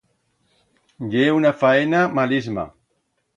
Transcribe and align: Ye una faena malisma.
Ye 1.11 1.25
una 1.37 1.51
faena 1.59 2.01
malisma. 2.15 2.65